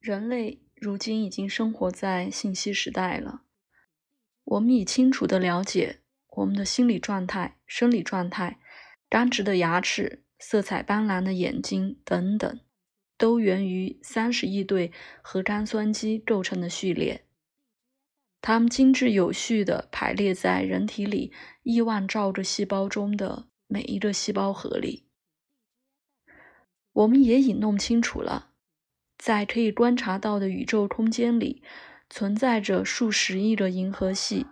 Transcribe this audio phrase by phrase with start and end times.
[0.00, 3.42] 人类如今已经生活在信息时代了，
[4.44, 8.60] 我们已清楚地了解我们的心理状态、生理状态、
[9.08, 12.60] 刚直的牙齿、色彩斑斓的眼睛等等，
[13.16, 17.24] 都源于三十亿对核苷酸基构成的序列。
[18.40, 21.32] 它们精致有序地排列在人体里
[21.64, 25.08] 亿万兆个细胞中的每一个细胞核里。
[26.92, 28.47] 我们也已弄清楚了，
[29.18, 31.62] 在可以观察到的宇宙空间里，
[32.08, 34.46] 存在着数十亿个银河系，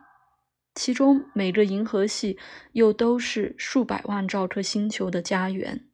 [0.74, 2.36] 其中每个银河系
[2.72, 5.88] 又都是数百万兆颗星球的家园。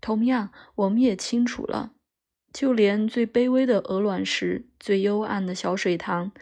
[0.00, 1.92] 同样，我们也清楚了。
[2.50, 6.32] 就连最卑微的鹅卵石、最幽暗的小水塘，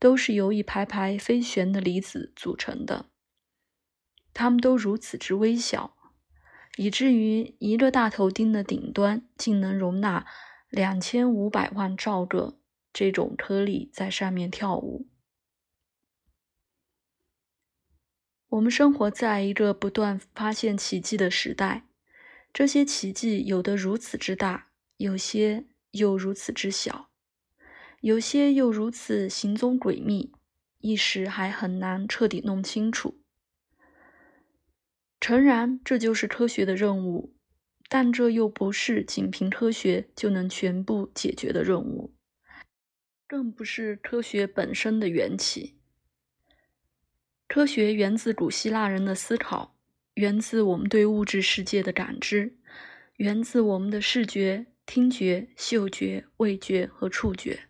[0.00, 3.06] 都是由一排排飞旋的离子组成的。
[4.34, 5.96] 它们都如此之微小，
[6.76, 10.26] 以至于一个大头钉的顶端竟能容纳
[10.68, 12.58] 两千五百万兆个
[12.92, 15.06] 这种颗粒在上面跳舞。
[18.48, 21.86] 我们生活在一个不断发现奇迹的时代，
[22.52, 24.68] 这些奇迹有的如此之大。
[24.98, 27.08] 有些又如此之小，
[28.02, 30.32] 有些又如此行踪诡秘，
[30.78, 33.21] 一时还很难彻底弄清楚。
[35.22, 37.32] 诚然，这就是科学的任务，
[37.88, 42.12] 但这又不是仅凭科学就能全部解决的任务，
[43.28, 45.78] 更不是科学本身的缘起。
[47.46, 49.78] 科学源自古希腊人的思考，
[50.14, 52.58] 源自我们对物质世界的感知，
[53.18, 54.66] 源自我们的视觉。
[54.84, 57.68] 听觉、嗅觉、味觉和触觉，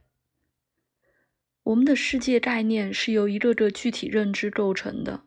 [1.65, 5.25] 我们的世界概念是由一个个具体认知构成的，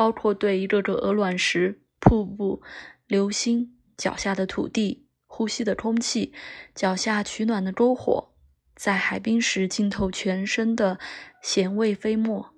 [0.00, 2.62] 包括对一个个鹅卵石、瀑布、
[3.06, 6.32] 流星、脚下的土地、呼吸的空气、
[6.74, 8.32] 脚下取暖的篝火、
[8.74, 10.98] 在海滨时浸透全身的
[11.42, 12.54] 咸味飞沫。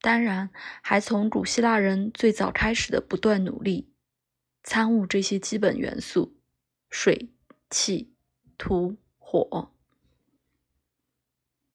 [0.00, 0.48] 当然，
[0.80, 3.92] 还从古希腊人最早开始的不断努力，
[4.62, 6.34] 参悟这些基本元素。
[6.88, 7.28] 水、
[7.68, 8.14] 气、
[8.56, 9.74] 土、火。